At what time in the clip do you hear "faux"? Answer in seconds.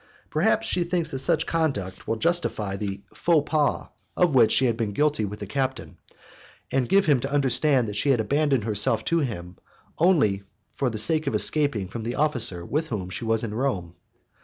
3.13-3.47